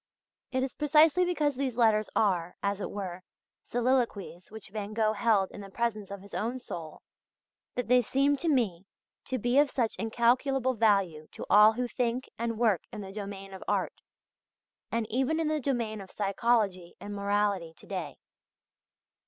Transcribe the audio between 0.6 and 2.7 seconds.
is precisely because these letters are,